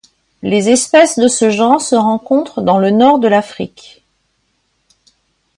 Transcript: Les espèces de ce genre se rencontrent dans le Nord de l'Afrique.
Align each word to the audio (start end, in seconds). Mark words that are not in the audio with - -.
Les 0.41 0.67
espèces 0.69 1.19
de 1.19 1.27
ce 1.27 1.51
genre 1.51 1.79
se 1.79 1.93
rencontrent 1.93 2.63
dans 2.63 2.79
le 2.79 2.89
Nord 2.89 3.19
de 3.19 3.27
l'Afrique. 3.27 4.03